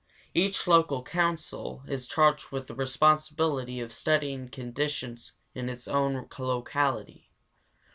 Each 0.33 0.65
local 0.65 1.03
council 1.03 1.83
is 1.87 2.07
charged 2.07 2.49
with 2.51 2.65
the 2.65 2.73
responsibility 2.73 3.79
of 3.81 3.93
studying 3.93 4.49
conditions 4.49 5.33
in 5.53 5.69
its 5.69 5.87
own 5.87 6.25
locality. 6.39 7.29